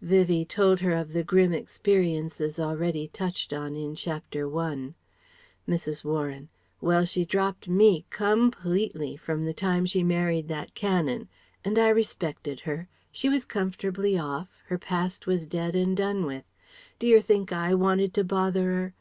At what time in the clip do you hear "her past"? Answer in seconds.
14.68-15.26